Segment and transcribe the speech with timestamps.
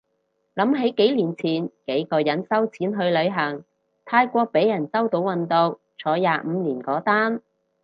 [0.55, 3.63] 諗起幾年前幾個人收錢去旅行，
[4.03, 7.43] 泰國被人周到運毒坐廿五年嗰單